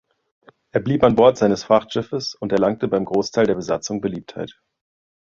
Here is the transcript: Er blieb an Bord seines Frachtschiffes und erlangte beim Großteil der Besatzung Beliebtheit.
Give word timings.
Er 0.71 0.79
blieb 0.79 1.03
an 1.03 1.13
Bord 1.13 1.37
seines 1.37 1.63
Frachtschiffes 1.63 2.33
und 2.33 2.51
erlangte 2.51 2.87
beim 2.87 3.05
Großteil 3.05 3.45
der 3.45 3.53
Besatzung 3.53 4.01
Beliebtheit. 4.01 4.57